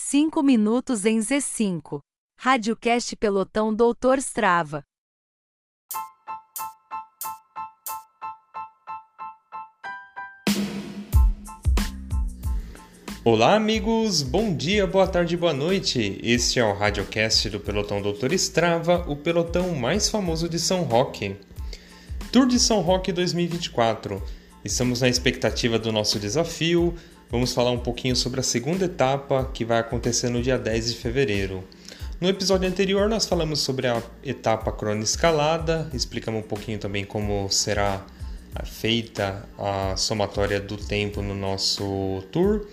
[0.00, 1.98] 5 minutos em Z5.
[2.38, 4.84] Radiocast Pelotão Doutor Strava.
[13.24, 14.22] Olá, amigos!
[14.22, 16.18] Bom dia, boa tarde, boa noite!
[16.22, 21.36] Este é o Radiocast do Pelotão Doutor Strava, o pelotão mais famoso de São Roque.
[22.32, 24.22] Tour de São Roque 2024.
[24.64, 26.94] Estamos na expectativa do nosso desafio.
[27.30, 30.96] Vamos falar um pouquinho sobre a segunda etapa que vai acontecer no dia 10 de
[30.96, 31.62] fevereiro.
[32.18, 37.46] No episódio anterior, nós falamos sobre a etapa crônica escalada, explicamos um pouquinho também como
[37.50, 38.02] será
[38.64, 42.66] feita a somatória do tempo no nosso tour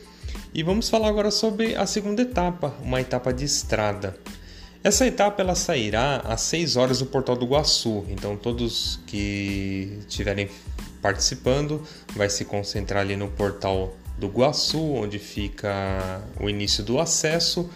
[0.54, 4.18] e vamos falar agora sobre a segunda etapa, uma etapa de estrada.
[4.82, 10.48] Essa etapa ela sairá às 6 horas do Portal do Guaçu, então todos que estiverem
[11.02, 11.84] participando
[12.16, 17.70] vai se concentrar ali no Portal do Guaçu, onde fica o início do acesso.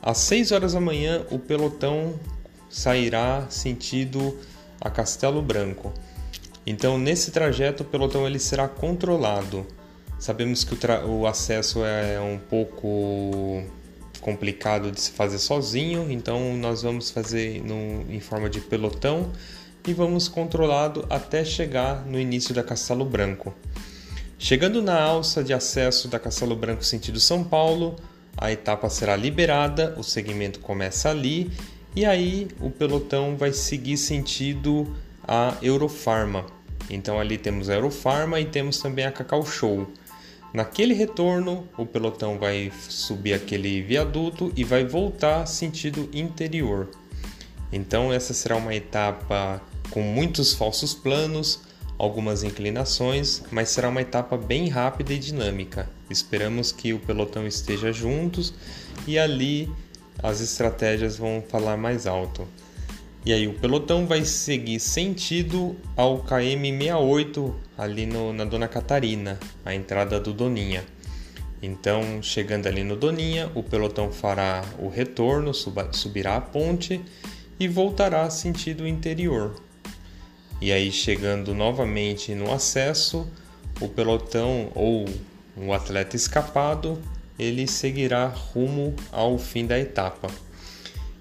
[0.00, 2.14] Às 6 horas da manhã o pelotão
[2.68, 4.36] sairá sentido
[4.80, 5.92] a Castelo Branco.
[6.66, 9.66] Então nesse trajeto o pelotão ele será controlado.
[10.18, 13.62] Sabemos que o, o acesso é um pouco
[14.20, 17.60] complicado de se fazer sozinho, então nós vamos fazer
[18.08, 19.32] em forma de pelotão
[19.86, 23.52] e vamos controlado até chegar no início da Castelo Branco.
[24.44, 27.94] Chegando na alça de acesso da Castelo Branco sentido São Paulo,
[28.36, 31.52] a etapa será liberada, o segmento começa ali
[31.94, 36.44] e aí o pelotão vai seguir sentido a Eurofarma.
[36.90, 39.86] Então ali temos a Eurofarma e temos também a Cacau Show.
[40.52, 46.90] Naquele retorno, o pelotão vai subir aquele viaduto e vai voltar sentido interior.
[47.72, 51.60] Então, essa será uma etapa com muitos falsos planos,
[51.98, 55.88] algumas inclinações, mas será uma etapa bem rápida e dinâmica.
[56.10, 58.52] Esperamos que o pelotão esteja juntos
[59.06, 59.70] e ali
[60.22, 62.46] as estratégias vão falar mais alto.
[63.24, 69.72] E aí o pelotão vai seguir sentido ao KM68 ali no, na Dona Catarina, a
[69.72, 70.84] entrada do Doninha.
[71.62, 77.00] Então, chegando ali no Doninha, o pelotão fará o retorno, suba, subirá a ponte
[77.60, 79.54] e voltará sentido interior.
[80.62, 83.26] E aí, chegando novamente no acesso,
[83.80, 85.06] o pelotão ou
[85.56, 87.02] o atleta escapado,
[87.36, 90.28] ele seguirá rumo ao fim da etapa.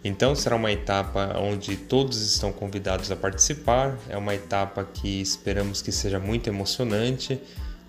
[0.03, 3.97] Então será uma etapa onde todos estão convidados a participar.
[4.07, 7.41] É uma etapa que esperamos que seja muito emocionante,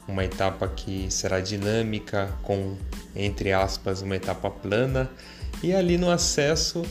[0.09, 2.79] uma etapa que será dinâmica, com
[3.15, 5.11] entre aspas uma etapa plana.
[5.63, 6.83] E ali no acesso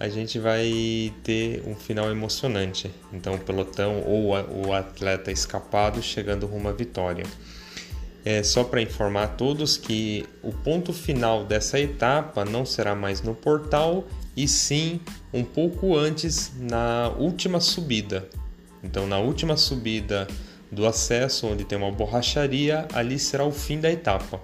[0.00, 2.90] a gente vai ter um final emocionante.
[3.12, 4.30] Então o pelotão ou
[4.66, 7.26] o atleta escapado chegando rumo à vitória.
[8.24, 13.20] É só para informar a todos que o ponto final dessa etapa não será mais
[13.20, 15.00] no portal e sim
[15.34, 18.26] um pouco antes na última subida.
[18.82, 20.26] Então, na última subida
[20.72, 24.40] do acesso, onde tem uma borracharia, ali será o fim da etapa.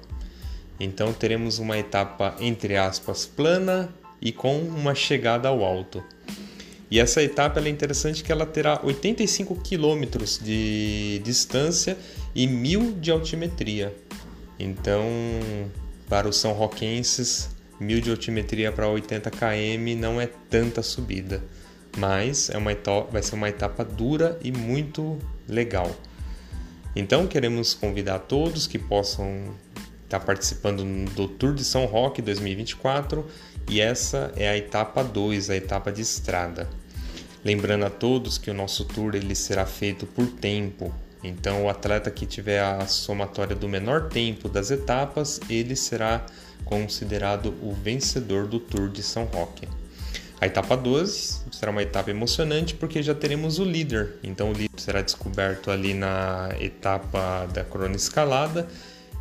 [0.79, 3.89] Então, teremos uma etapa entre aspas plana
[4.21, 6.03] e com uma chegada ao alto.
[6.91, 11.97] E essa etapa é interessante que ela terá 85 quilômetros de distância
[12.35, 13.95] e 1000 de altimetria.
[14.59, 15.05] Então,
[16.09, 17.51] para os são roquenses,
[17.81, 21.43] 1000 de altimetria para 80 km não é tanta subida,
[21.97, 25.95] mas é uma etapa, vai ser uma etapa dura e muito legal.
[26.95, 29.55] Então queremos convidar todos que possam
[30.07, 30.83] estar participando
[31.15, 33.27] do Tour de São Roque 2024
[33.69, 36.69] e essa é a etapa 2, a etapa de estrada.
[37.45, 40.93] Lembrando a todos que o nosso tour ele será feito por tempo,
[41.27, 46.25] então, o atleta que tiver a somatória do menor tempo das etapas, ele será
[46.65, 49.67] considerado o vencedor do Tour de São Roque.
[50.41, 54.19] A etapa 12 será uma etapa emocionante porque já teremos o líder.
[54.23, 58.69] Então, o líder será descoberto ali na etapa da crona escalada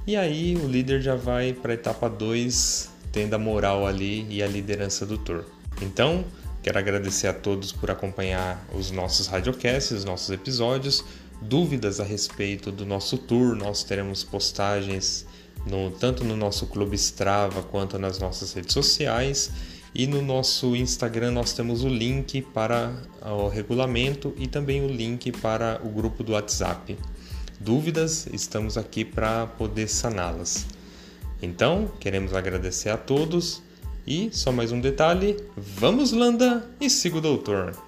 [0.05, 4.43] e aí o líder já vai para a etapa 2 tendo a moral ali e
[4.43, 5.45] a liderança do Tour.
[5.81, 6.25] Então,
[6.61, 11.03] quero agradecer a todos por acompanhar os nossos radiocasts, os nossos episódios
[11.41, 15.25] dúvidas a respeito do nosso tour, nós teremos postagens
[15.65, 19.51] no, tanto no nosso clube Strava quanto nas nossas redes sociais.
[19.97, 25.31] E no nosso Instagram nós temos o link para o regulamento e também o link
[25.31, 26.97] para o grupo do WhatsApp.
[27.59, 30.65] Dúvidas, estamos aqui para poder saná-las.
[31.41, 33.61] Então, queremos agradecer a todos
[34.05, 37.84] e só mais um detalhe: vamos, Landa, e siga o doutor!